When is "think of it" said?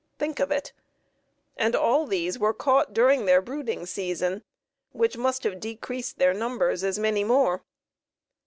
0.17-0.73